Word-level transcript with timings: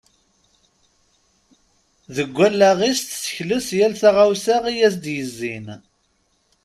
Deg 2.15 2.35
alaɣ-is 2.47 2.99
tessekles 3.03 3.67
yal 3.77 3.93
taɣawsa 4.01 4.55
i 4.71 4.75
as-d-yezzin. 4.87 5.67